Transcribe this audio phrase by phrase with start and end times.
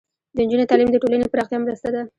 [0.35, 2.01] د نجونو تعلیم د ټولنې پراختیا مرسته ده.